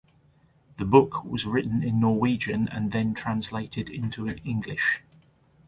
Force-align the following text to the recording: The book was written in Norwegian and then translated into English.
The 0.77 0.85
book 0.85 1.23
was 1.23 1.45
written 1.45 1.83
in 1.83 1.99
Norwegian 1.99 2.67
and 2.69 2.91
then 2.91 3.13
translated 3.13 3.91
into 3.91 4.27
English. 4.43 5.03